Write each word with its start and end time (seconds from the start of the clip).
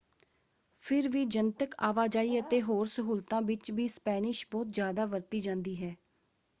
ਫਿਰ 0.75 1.07
ਵੀ 1.09 1.23
ਜਨਤਕ 1.25 1.75
ਆਵਾਜਾਈ 1.79 2.39
ਅਤੇ 2.39 2.61
ਹੋਰ 2.61 2.85
ਸਹੂਲਤਾਂ 2.87 3.41
ਵਿੱਚ 3.41 3.71
ਵੀ 3.71 3.87
ਸਪੈਨਿਸ਼ 3.87 4.45
ਬਹੁਤ 4.51 4.67
ਜ਼ਿਆਦਾ 4.67 5.05
ਵਰਤੀ 5.05 5.39
ਜਾਂਦੀ 5.39 5.75
ਹੈ। 5.83 5.95